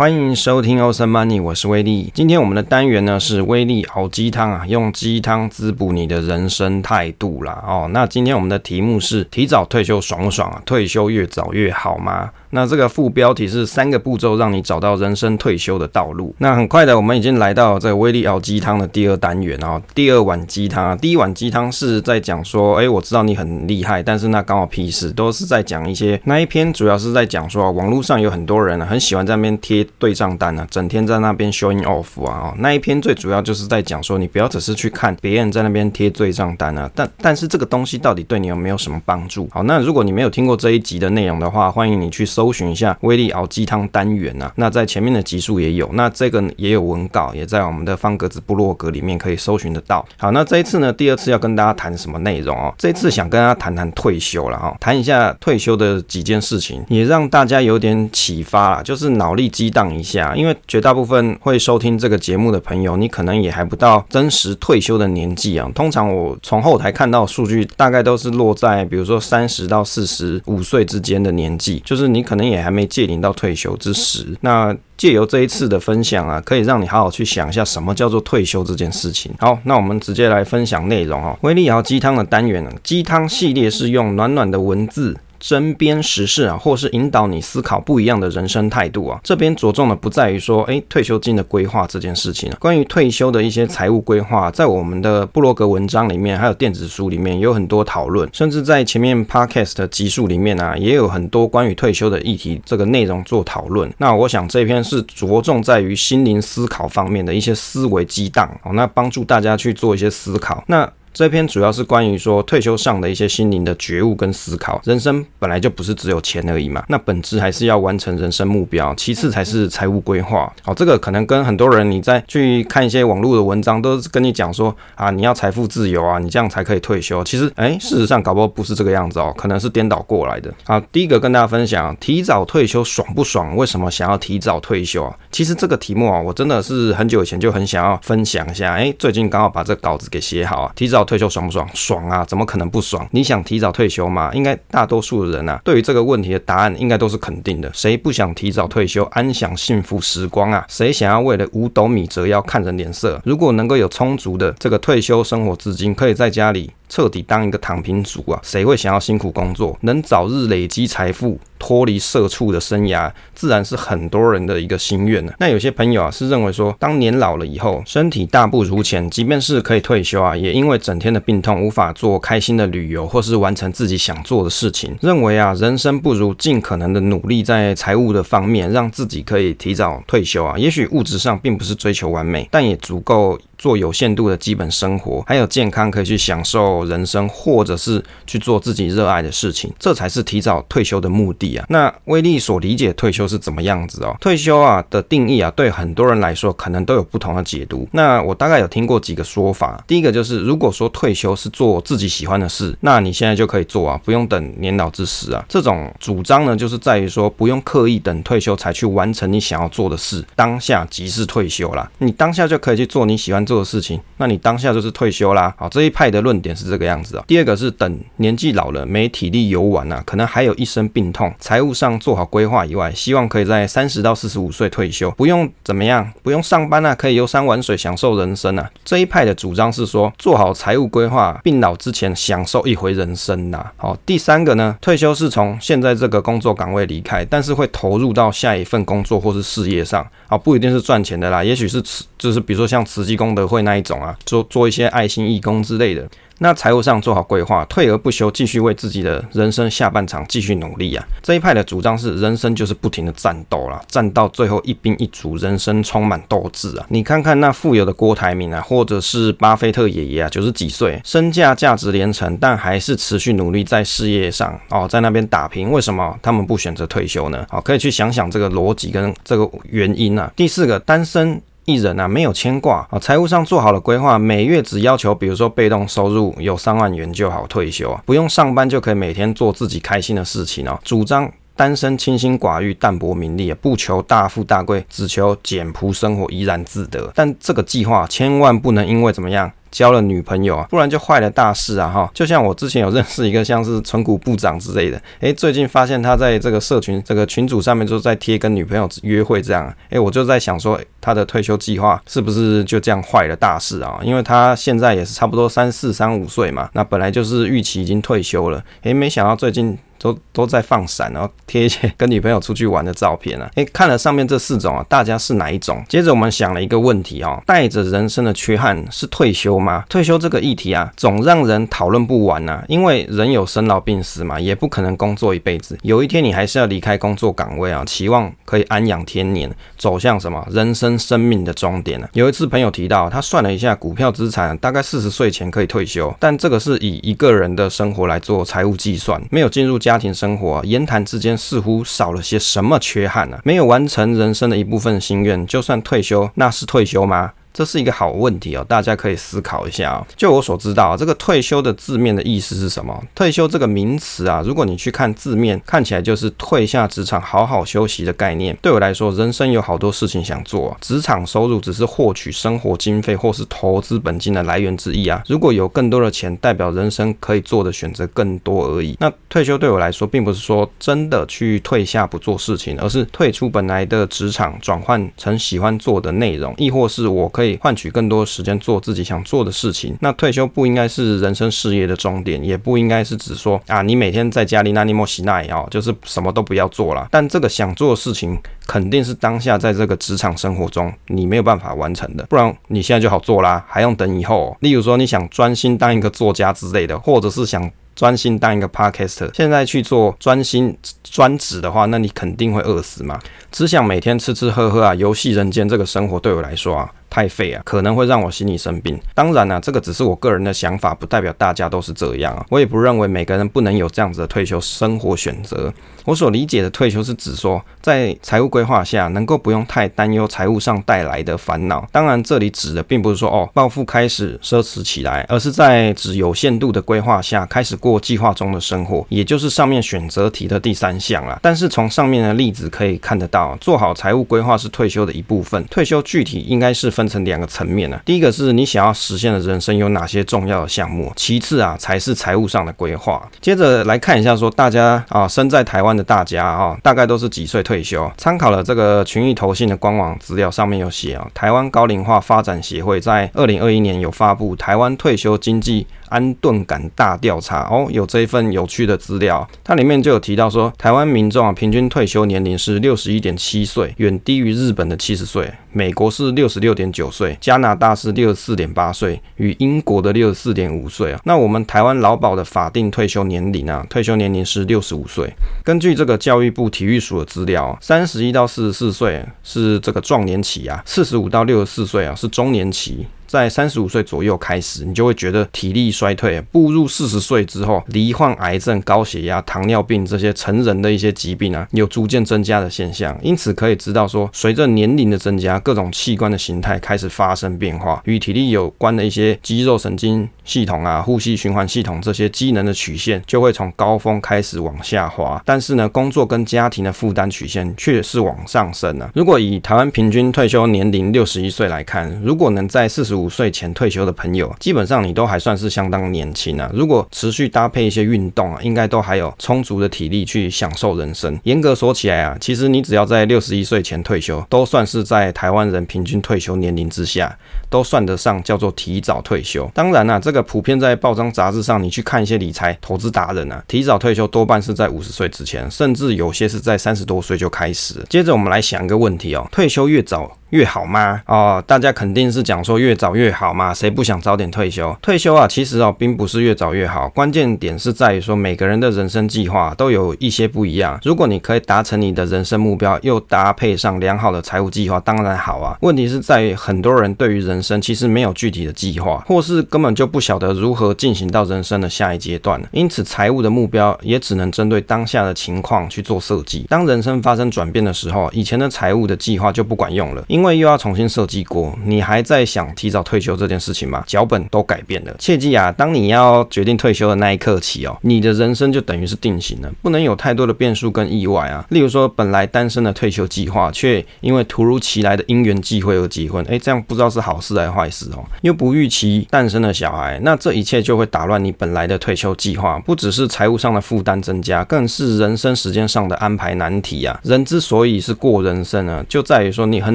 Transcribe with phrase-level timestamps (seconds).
[0.00, 2.10] 欢迎收听欧森 Money，我是威力。
[2.14, 7.62] 今天我们的单元呢是威力熬鸡汤啊，用鸡汤滋补你的人生态度啦。
[7.66, 10.62] 哦，那今天我们的题目是提早退休爽不爽啊？
[10.64, 12.30] 退休越早越好吗？
[12.50, 16.34] 那这个副标题是三个步骤让你找到人生退休的道路。
[16.38, 20.96] 那很快的，我们已经来到这个威利熬鸡汤的第二单元啊，第二碗鸡汤。
[20.98, 29.80] 第一碗鸡汤是在讲说，哎，我知道你很厉害，但是那刚好屁事，都是在讲一些那一篇主要是在讲说，网络上有很多人很喜欢在那边贴。
[29.98, 39.46] 对账单啊，整天在那边 showing off 啊，那一篇最主要就是在讲说，你不要只是去看别人在那边贴对账单啊，但但是这个东西到底对你有没有什么帮助？
[39.50, 50.02] 好，那如果你没有听过这一集的内容的话，欢迎你去搜搜寻一下威利熬鸡汤单元啊，那在前面的集数也有，那这个也有文稿，也在我们的方格子部落格里面可以搜寻得到。
[50.16, 52.74] 好，那这一次呢，第二次要跟大家谈什么内容哦？
[52.78, 59.90] 这一次想跟大家谈谈退休了哈，谈一下退休的几件事情，也让大家有点启发啦，就是脑力激荡。
[59.90, 65.68] 一下，因为绝大部分会收听这个节目的朋友，你可能也还不到真实退休的年纪啊。
[65.74, 74.24] 通常我从后台看到数据，大概都是落在比如说三十到四十五岁之间的年纪，就是你可能也还没届龄到退休之时。
[74.40, 79.32] 那借由这一次的分享啊，可以让你好好去想一下什么叫做退休这件事情。
[79.40, 81.36] 好，那我们直接来分享内容哈。
[81.40, 85.16] 威力摇鸡汤的单元呢，鸡汤系列是用暖暖的文字。
[85.40, 89.18] 针砭时事啊，或是引导你思考不一样的人生态度啊。
[89.24, 92.56] 这边着重的不在于说，哎，退休金的规划这件事情啊。
[92.60, 103.90] 关于退休的一些财务规划，在我们的部落格文章里面，还有电子书里面有很多讨论，甚至在前面 podcast 的集数里面啊，也有很多关于退休的议题这个内容做讨论。
[103.98, 110.62] 那我想这篇是着重在于心灵思考方面的一些思维激荡哦，那帮助大家去做一些思考。
[110.66, 114.80] 那这篇主要是关于说退休上的一些心灵的觉悟跟思考。
[114.84, 120.50] 人生本来就不是只有钱而已嘛，那本质还是要完成人生目标，其次才是财务规划。
[120.62, 127.22] 好，这个可能跟很多人你在去看一些网络的文章，都是跟你讲说啊，你要财富自由啊，你这样才可以退休。
[127.24, 130.52] 其实，哎，事实上搞不好不是这个样子哦，可能是颠倒过来的。
[130.64, 133.56] 好，第一个跟大家分享，提早退休爽不爽？
[133.56, 135.16] 为什么想要提早退休啊？
[135.32, 138.74] 其实这个题目啊，我真的是很久以前就很想要分享一下。
[138.74, 140.99] 哎，最近刚好把这稿子给写好啊，提早。
[141.04, 141.68] 退休爽不爽？
[141.74, 142.24] 爽啊！
[142.24, 143.06] 怎么可能不爽？
[143.10, 144.30] 你想提早退休吗？
[144.34, 147.70] 应该大多数的人啊，对于这个问题的答案应该都是肯定的。
[147.74, 150.64] 谁不想提早退休，安享幸福时光啊？
[150.68, 153.20] 谁想要为了五斗米折腰看人脸色？
[153.24, 158.38] 如果能够有充足的这个退休生活资金，可以在家里彻底当一个躺平族啊？
[158.42, 159.78] 谁会想要辛苦工作？
[159.80, 161.38] 能早日累积财富？
[161.58, 165.32] 脱离社畜的生涯，自然是很多人的一个心愿呢。
[165.38, 174.96] 那有些朋友啊，是认为说，当年老了以后，身体大不如前，即便是可以退休啊，也因为整天的病痛，无法做开心的旅游，或是完成自己想做的事情。
[175.02, 180.56] 认为啊，人生不如尽可能的努力在财务的方面，让自己可以提早退休啊。
[180.56, 183.38] 也许物质上并不是追求完美，但也足够。
[183.60, 191.66] 做有限度的基本生活，还有健康可以去享受人生，或者是去做自己热爱的事情，这才是提早退休的目的啊。
[191.68, 194.16] 那威利所理解退休是怎么样子哦？
[194.18, 197.86] 退休啊的定义啊，对很多人来说可能都有不同的解读。
[197.92, 199.84] 那我大概有听过几个说法。
[199.86, 205.44] 第一个就是，如果说退休是做自己喜欢的事，那你现在就可以做啊，不用等年老之时啊。
[205.50, 211.90] 这种主张呢，就是在于说不用刻意等退休才去完成你想要做的事，当下即是退休啦。
[211.98, 215.52] 你当下就可以去做你喜欢做的事情，那你当下就是退休啦。
[215.58, 217.24] 好，这一派的论点是这个样子啊。
[217.26, 228.70] 第二个是等年纪老了没体力游玩啊，可能还有一身病痛，财务上做好规划以外，希望可以在三十到四十五岁退休，不用怎么样，不用上班啊，可以游山玩水，享受人生啊。
[228.84, 233.66] 这一派的主张是说，做好财务规划，病老之前享受一回人生呐。
[233.76, 243.80] 好，第三个呢，退休是从现在这个工作岗位离开，但是会投入到下一份工作或是事业上，好，不一定是赚钱的啦，也许是慈，就是比如说像慈济功德会那一。
[243.80, 246.06] 一种啊，做做一些爱心义工之类的。
[246.42, 251.02] 那财务上做好规划，退而不休，继续为自己的人生下半场继续努力啊。
[251.22, 256.84] 这一派的主张是，人生就是不停的战斗啦，战到最后一兵一卒，人生充满斗志啊。
[256.90, 265.70] 你看看那富有的郭台铭啊，或者是巴菲特爷爷啊，九十几岁，身价价值连城，但还是持续努力在事业上哦，在那边打拼。
[265.70, 267.46] 为什么他们不选择退休呢？
[267.48, 270.30] 好，可以去想想这个逻辑跟这个原因啊。
[270.36, 271.40] 第四个，单身。
[271.64, 280.78] 一人啊，没有牵挂啊，财务上做好了规划，每月只要求，比如说被动收入有三万元就好退休啊，不用上班就可以每天做自己开心的事情哦。
[280.82, 287.12] 主张单身清心寡欲，淡泊名利，不求大富大贵，只求简朴生活，怡然自得。
[287.14, 289.52] 但这个计划千万不能因为怎么样？
[289.70, 292.10] 交了女朋友啊，不然就坏了大事啊哈。
[292.12, 304.00] 就像我之前有认识一个像是存股部长之类的，诶、最近发现他在这个社群这个群组上面就在贴跟女朋友约会这样，诶、我就在想说他的退休计划是不是就这样坏了大事啊？
[304.02, 309.78] 因为他现在也是差不多三四三五岁嘛，那本来就是预期已经退休了，诶、没想到最近。
[310.00, 313.48] 都都在放闪，然后贴一些 跟女朋友出去玩的照片啊！
[313.56, 315.84] 诶，看了上面这四种啊，大家是哪一种？
[315.88, 319.84] 接着我们想了一个问题哦，带着人生的缺憾是退休吗？
[319.88, 322.64] 退休这个议题啊，总让人讨论不完呐。
[322.66, 332.08] 因为人有生老病死嘛，也不可能工作一辈子，有一天你还是要离开工作岗位啊，期望可以安养天年，走向什么人生生命的终点呢？
[332.14, 343.40] 有一次朋友提到，他算了一下股票资产，大概四十岁前可以退休，但这个是以一个人的生活来做财务计算，没有进入家家庭生活，言谈之间似乎少了些什么缺憾呢？
[343.42, 347.32] 没有完成人生的一部分心愿，就算退休，那是退休吗？
[347.52, 350.06] 这是一个好问题哦，大家可以思考一下哦。
[350.16, 353.02] 就我所知道，这个退休的字面的意思是什么？
[353.14, 358.56] 退休这个名词啊，如果你去看字面，看起来就是退下职场，好好休息的概念。
[358.62, 365.20] 对我来说，人生有好多事情想做，职场收入只是获取生活经费或是投资本金的来源之一啊。
[365.26, 368.96] 如果有更多的钱，代表人生可以做的选择更多而已。
[369.00, 377.28] 那退休对我来说，并不是说真的去退下不做事情，而是退出本来的职场，转换成喜欢做的内容，亦或是我。
[377.40, 379.96] 可以换取更多时间做自己想做的事情。
[380.00, 387.08] 那退休不应该是人生事业的终点，也不应该是指说啊，你每天在家里那尼莫西奈哦，就是什么都不要做了。
[387.10, 394.54] 但这个想做的事情，肯定是当下在这个职场生活中你没有办法完成的，不然你现在就好做啦，还用等以后？
[394.60, 403.18] 例如说，你想专心当一个作家之类的，或者是想专心当一个 podcaster，现在去做专心专职的话，那你肯定会饿死嘛。
[403.50, 406.90] 只想每天吃吃喝喝啊，游戏人间这个生活对我来说啊。
[407.10, 408.98] 太废啊，可能会让我心里生病。
[409.14, 412.46] 当然啊，这个只是我个人的想法，不代表大家都是这样啊。
[412.48, 415.72] 我也不认为每个人不能有这样子的退休生活选择。
[416.04, 421.86] 我所理解的退休是指说，在财务规划下，能够不用太担忧财务上带来的烦恼。
[421.90, 431.38] 当然，这里指的并不是说哦，暴富开始奢侈起来，而是在指有限度的规划下，开始过计划中的生活，也就是上面选择题的第三项啦。
[431.42, 435.64] 但是从上面的例子可以看得到，做好财务规划是退休的一部分。
[435.64, 436.90] 退休具体应该是。
[436.99, 443.26] 分分成两个层面呢，第一个是你想要实现的人生有哪些重要的项目，其次啊才是财务上的规划。
[443.40, 448.12] 接着来看一下，说大家啊，身在台湾的大家啊，大概都是几岁退休？
[448.18, 471.20] 参考了这个群益投信的官网资料，上面有写啊，台湾高龄化发展协会在二零二一年有发布台湾退休经济安顿感大调查哦，有这一份有趣的资料，它里面就有提到说，台湾民众啊平均退休年龄是六十一点七岁，远低于日本的七十岁，美国是六十六点九岁，加拿大是六十四点八岁，与英国的六十四点五岁啊。
[471.24, 475.32] 那我们台湾劳保的法定退休年龄啊，退休年龄是六十五岁。
[475.64, 483.06] 根据这个教育部体育署的资料，三十一到四十四岁是这个壮年期啊，四十五到六十四岁啊是中年期。
[483.30, 486.40] 在三十五岁左右开始，你就会觉得体力衰退。
[486.50, 493.16] 步入四十岁之后，罹患癌症、高血压、糖尿病这些成人的一些疾病啊，有逐渐增加的现象。
[493.22, 505.40] 因此可以知道说，随着年龄的增加，各种器官的形态开始发生变化，与体力有关的一些肌肉、神经系统啊、呼吸循环系统这些机能的曲线就会从高峰开始往下滑。
[505.46, 509.08] 但是呢，工作跟家庭的负担曲线却是往上升啊。
[509.14, 516.70] 如果以台湾平均退休年龄六十一岁来看，如果能在四十五五岁前退休的朋友，基本上你都还算是相当年轻啊。
[516.72, 521.38] 如果持续搭配一些运动啊，应该都还有充足的体力去享受人生。
[521.44, 527.36] 严格说起来啊，其实你只要在六十一岁前退休，都算是在台湾人平均退休年龄之下，
[527.68, 529.70] 都算得上叫做提早退休。
[529.74, 537.96] 当然啦、啊，这个普遍在报章杂志上，你去看一些理财投资达人啊，提早退休多半是在五十岁之前，甚至有些是在三十多岁就开始。
[538.08, 541.22] 接着我们来想一个问题哦，退休越早越好吗？
[541.26, 544.96] 哦，大家肯定是讲说越早越好嘛，谁不想早点退休？
[545.02, 550.98] 退休啊，其实哦，并不是越早越好，关键点是在于说每个人的人生计划都有一些不一样。
[551.02, 555.76] 如果你可以达成你的人生目标，又搭配上良好的财务计划，当然好啊。
[555.80, 566.66] 问题是在于很多人对于人生其实没有具体的计划，或是根本就不晓得如何进行到人生的下一阶段，因此财务的目标也只能针对当下的情况去做设计。
[566.68, 570.24] 当人生发生转变的时候，以前的财务的计划就不管用了。
[570.28, 574.02] 因因为又要重新设计过，你还在想提早退休这件事情吗？
[574.06, 575.14] 脚本都改变了。
[575.18, 581.62] 切记啊，当你要决定退休的那一刻起哦，你的人生就等于是定型了，不能有太多的变数跟意外啊。
[581.68, 588.24] 例如说，本来单身的退休计划，却因为突如其来的因缘际会而结婚，诶，这样不知道是好事还是坏事哦。
[588.40, 597.20] 又不预期诞生了小孩，那这一切就会打乱你本来的退休计划，不只是财务上的负担增加，更是人生时间上的安排难题啊。
[597.24, 599.94] 人之所以是过人生呢，就在于说你很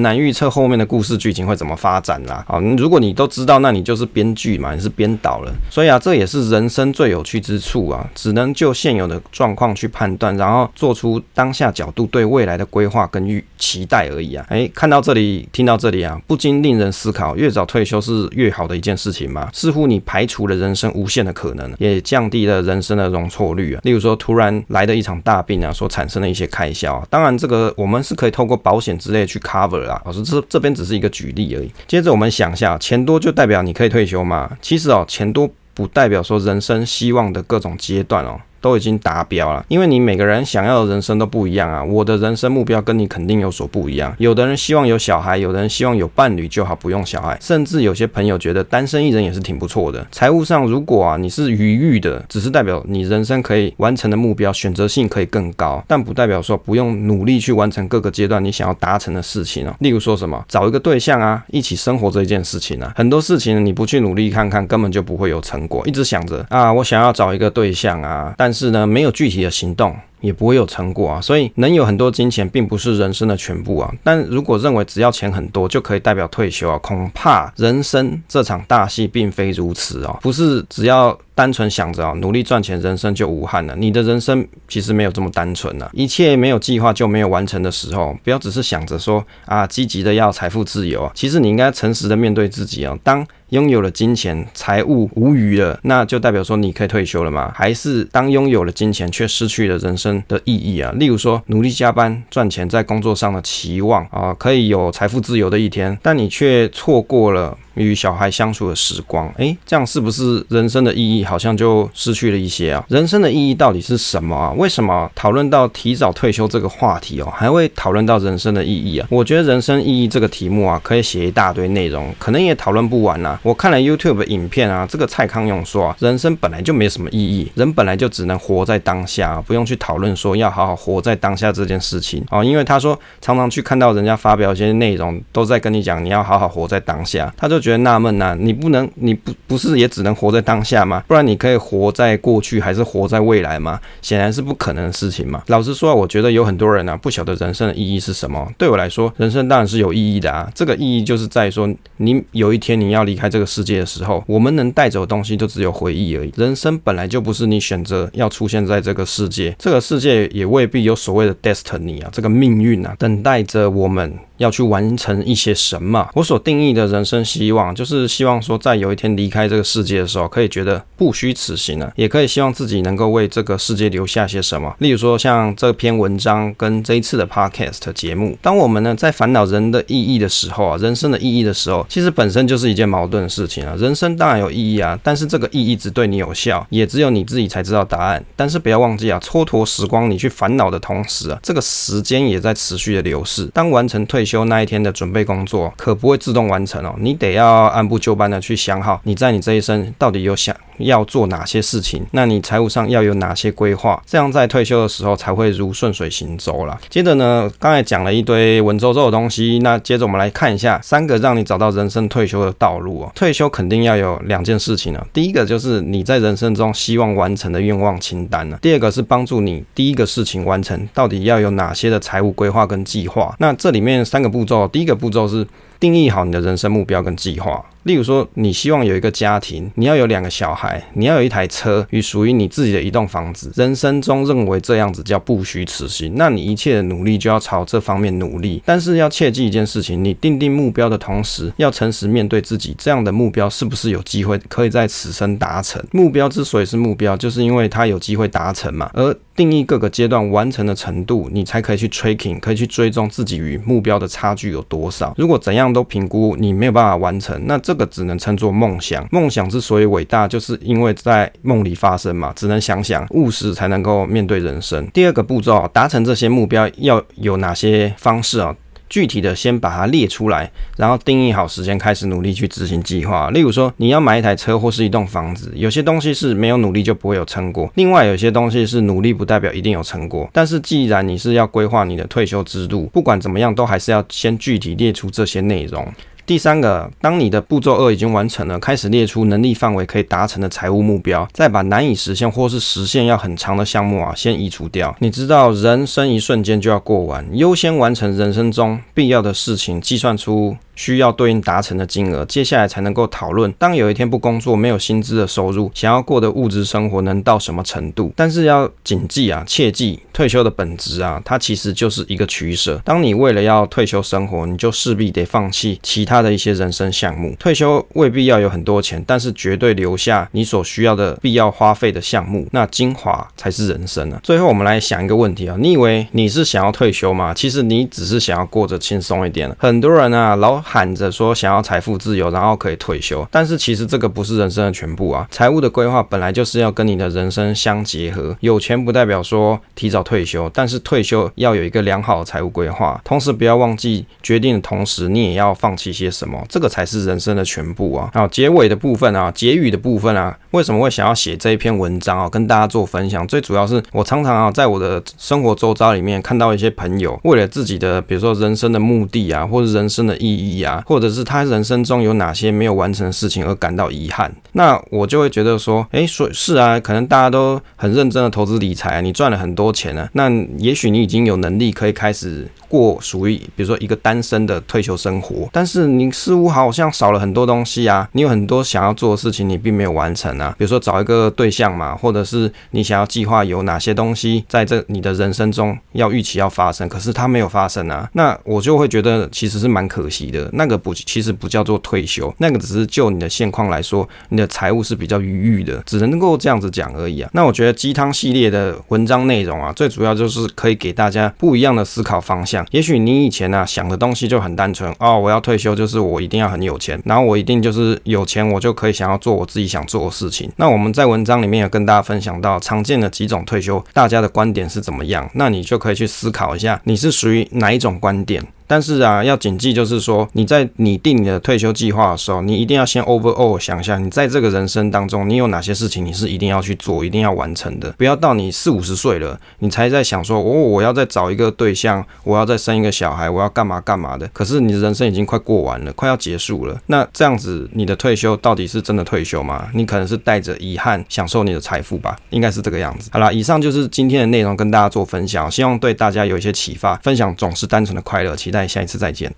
[0.04, 2.44] 难预测后面的故事剧情会怎么发展啦。
[2.46, 5.52] 好，如果你都知道，那你就是编剧嘛，你是编导了。
[5.72, 14.46] 所以啊，这也是人生最有趣之处啊，只能就现有的状况去判断，然后做出当下角度对未来的规划跟预期待而已啊。
[14.50, 19.50] 诶，看到这里，听到这里啊，不禁令人思考：越早退休是越好的一件事情吗？
[19.54, 23.82] 似乎你排除了人生无限的可能，也降低了人生的容错率啊。
[23.84, 30.02] 例如说，突然来的一场大病啊，所产生的一些开销啊，当然这个我们是可以透过保险之类去 cover 啊。
[30.06, 31.72] 老师这这边只是一个举例而已。
[31.88, 34.58] 接着我们想一下，钱多就代表你可以退休吗？
[34.62, 38.42] 其实哦，钱多不代表说人生希望的各种阶段哦。
[38.66, 41.84] 都已经达标了，因为你每个人想要的人生都不一样啊。
[41.84, 44.12] 我的人生目标跟你肯定有所不一样。
[44.18, 47.38] 有的人希望有小孩，有的人希望有伴侣就好，不用小孩。
[47.40, 50.04] 甚至有些朋友觉得单身一人也是挺不错的。
[50.12, 59.76] 财务上，如果啊你是余裕的，只是代表你人生可以完成的目标选择性可以更高，但不代表说不用努力去完成各个阶段你想要达成的事情哦。
[59.82, 65.84] 例如说什么找一个对象啊，一起生活这一件事情啊，很多事情你不去努力看看，根本就不会有成果。
[65.86, 69.94] 一直想着啊，我想要找一个对象啊，但但是呢没有具体的行动。
[70.22, 73.94] 也不会有成果啊，所以能有很多金钱并不是人生的全部啊。
[74.04, 80.18] 但如果认为只要钱很多就可以代表退休啊，恐怕人生这场大戏并非如此哦。
[80.22, 83.76] 不是只要单纯想着啊努力赚钱，人生就无憾了。
[83.78, 85.90] 你的人生其实没有这么单纯啊。
[85.94, 91.12] 一切没有计划就没有完成的时候，不要只是想着说啊积极的要财富自由啊。
[91.14, 92.98] 其实你应该诚实的面对自己啊。
[93.04, 97.52] 当拥有了金钱，财务无余了，那就代表说你可以退休了吗？
[97.54, 100.92] 还是当拥有了金钱却失去了人生的意义啊？
[100.96, 107.58] 例如说，努力加班赚钱，在工作上的期望啊，可以有财富自由的一天，但你却错过了。
[107.76, 112.82] 与小孩相处的时光，诶，这样是不是人生的意义好像就失去了一些啊？
[112.88, 114.54] 人生的意义到底是什么啊？
[114.54, 119.06] 为什么讨论到提早退休这个话题哦，还会讨论到人生的意义啊？
[119.12, 123.38] 我觉得人生意义这个题目啊，可以写一大堆内容，可能也讨论不完呐。
[123.44, 132.44] 我看了 YouTube 的影片啊，这个蔡康永说啊，人生本来就没什么意义，人本来就只能活在当下，不用去讨讨论说要好好活在当下这件事情哦。
[132.44, 137.56] 因为他说常常去看到人家发表一些内容，都在跟你讲你要好好活在当下，他就。
[137.66, 141.04] 觉得纳闷呐，你不能，你不不是也只能活在当下吗？
[141.08, 143.80] 不然你可以活在过去，还是活在未来吗？
[144.04, 145.42] 显然是不可能的事情嘛。
[145.48, 148.48] 老实说，我觉得有很多人啊，不晓得人生的意义是什么。
[148.56, 150.48] 对我来说，人生当然是有意义的啊。
[150.54, 156.32] 这个意义就是在说，你有一天你要离开这个世界的时候，我们能带走的东西就只有回忆而已。
[156.36, 164.14] 人生本来就不是你选择要出现在这个世界，这个世界也未必有所谓的 destiny 啊，这个命运啊，等待着我们。
[164.38, 166.10] 要去完成一些什么？
[166.14, 174.76] 我所定义的人生希望，就是希望说，在有一天离开这个世界的时候，可以觉得不虚此行了，也可以希望自己能够为这个世界留下些什么。
[174.80, 183.74] 例如说，像这篇文章跟这一次的 Podcast 节目，当我们呢在烦恼人的意义的时候啊，人生的意义的时候，其实本身就是一件矛盾的事情啊。
[183.80, 188.22] 人生当然有意义啊，但是这个意义只对你有效，也只有你自己才知道答案。
[188.36, 193.46] 但是不要忘记啊，蹉跎时光，你去烦恼的同时啊，这个时间也在持续的流逝。
[193.54, 206.80] 当完成退休那一天的准备工作可不会自动完成哦，你得要按部就班的去想好，你在你这一生到底有想要做哪些事情，那你财务上要有哪些规划，这样在退休的时候才会如顺水行舟啦。
[206.90, 213.12] 接着呢，刚才讲了一堆文绉绉的东西，那接着我们来看一下三个让你找到人生退休的道路哦。
[213.16, 223.36] 退休肯定要有两件事情呢，第一个就是你在人生中希望完成的愿望清单呢，第二个是帮助你第一个事情完成，到底要有哪些的财务规划跟计划。
[223.40, 225.46] 那这里面三个步骤，第一个步骤是
[225.80, 227.64] 定义好你的人生目标跟计划。
[227.84, 233.52] 例如说，你希望有一个家庭，你要有两个小孩，你要有一台车与属于你自己的一栋房子。
[233.56, 238.60] 人生中认为这样子叫不虚此行，那你一切的努力就要朝这方面努力。
[238.66, 245.80] 但是要切记一件事情，你定定目标的同时，要诚实面对自己，这样的目标是不是有机会可以在此生达成？
[245.92, 248.90] 目标之所以是目标，就是因为它有机会达成嘛。
[248.96, 255.14] 而定义各个阶段完成的程度，你才可以去 tracking，可以去追踪自己与目标的差距有多少。
[255.18, 259.08] 如果怎样都评估你没有办法完成，那这个只能称作梦想。
[259.12, 262.34] 梦想之所以伟大，就是因为在梦里发生嘛。
[262.36, 264.86] 只能想想，务实才能够面对人生。
[264.94, 268.56] 第二个步骤，达成这些目标要有哪些方式啊？
[268.90, 273.30] 具体的先把它列出来，然后定义好时间，开始努力去执行计划。
[273.32, 277.70] 例如说，你要买一台车或是一栋房子，有些东西是没有努力就不会有成果。
[277.76, 280.30] 另外，有些东西是努力不代表一定有成果。
[280.32, 285.88] 但是，既然你是要规划你的退休制度，不管怎么样，都还是要先具体列出这些内容。
[286.26, 294.96] 第三个，当你的步骤二已经完成了，开始列出能力范围可以达成的财务目标，再把难以实现或是实现要很长的项目啊，先移除掉。
[295.00, 308.12] 你知道，人生一瞬间就要过完，优先完成人生中必要的事情，计算出需要对应达成的金额，接下来才能够讨论，当有一天不工作，没有薪资的收入，想要过的物质生活能到什么程度？
[308.16, 312.82] 但是要谨记啊，切记，退休的本质啊，它其实就是一个取舍。
[312.84, 317.36] 当你为了要退休生活，你就势必得放弃其他的一些人生项目。
[317.40, 324.20] 退休未必要有很多钱，但是绝对留下你所需要的必要花费的项目，那精华才是人生啊。
[324.24, 327.34] 最后，我们来想一个问题啊，你以为你是想要退休吗？
[327.34, 329.54] 其实你只是想要过着轻松一点。
[329.58, 335.28] 很多人啊，老喊着说想要财富自由，然后可以退休，但是其实这个不是人生的全部啊。
[335.30, 348.10] 财务的规划本来就是要跟你的人生相结合，有钱不代表说提早退休，但是退休要有一个良好的财务规划，同时不要忘记决定的同时，你也要放弃些什么，这个才是人生的全部啊。
[348.16, 353.26] 好，结尾的部分啊，结语的部分啊，为什么会想要写这一篇文章啊，跟大家做分享？
[353.28, 360.84] 最主要是我常常啊，在我的生活周遭里面看到一些朋友为了自己的，比如说人生的目的啊，或者人生的意义啊。
[360.86, 372.48] 或者是他人生中有哪些没有完成的事情而感到遗憾，那我就会觉得说，诶，说是啊，可能大家都很认真的投资理财，你赚了很多钱了，那也许你已经有能力可以开始。
[372.68, 380.56] 过属于比如说一个单身的退休生活，但是你似乎好像少了很多东西啊，你有很多想要做的事情，你并没有完成啊。
[380.58, 388.10] 比如说找一个对象嘛，或者是你想要计划有哪些东西在这你的人生中要预期要发生，可是它没有发生啊。
[388.14, 390.50] 那我就会觉得其实是蛮可惜的。
[390.54, 397.30] 那个不其实不叫做退休，那个只是就你的现况来说，你的财务是比较余裕的，只能够这样子讲而已啊。
[397.34, 402.55] 那我觉得鸡汤系列的文章内容啊，最主要就是可以给大家不一样的思考方向。
[402.70, 410.52] 也许你以前、啊、想的东西就很单纯哦，我要退休就是我一定要很有钱，然后我一定就是有钱，我就可以想要做我自己想做的事情。
[410.58, 415.28] 那我们在文章里面有跟大家分享到常见的几种退休，大家的观点是怎么样？
[415.34, 418.44] 那你就可以去思考一下，你是属于哪一种观点？
[418.68, 427.92] 但是啊，要谨记，就是说你在拟定你的退休计划的时候，你一定要先 overall 想一下，你在这个人生当中，你有哪些事情你是一定要去做、一定要完成的。
[427.98, 434.28] 不要到你四五十岁了，你才在想说，哦，我要再找一个对象，我要再生一个小孩，我要干嘛干嘛的。
[434.34, 436.80] 可是你的人生已经快过完了，快要结束了。
[436.88, 439.68] 那这样子，你的退休到底是真的退休吗？
[439.74, 443.10] 你可能是带着遗憾享受你的财富吧，应该是这个样子。
[443.14, 446.96] 好啦，以上就是今天的内容，跟大家做分享，希望对大家有一些启发。
[447.04, 449.32] 分享总是单纯的快乐，期待下一次再见。